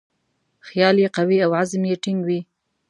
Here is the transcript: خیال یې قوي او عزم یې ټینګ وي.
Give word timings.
خیال 0.67 0.95
یې 1.03 1.07
قوي 1.15 1.37
او 1.45 1.51
عزم 1.59 1.83
یې 1.91 1.95
ټینګ 2.03 2.19
وي. 2.27 2.39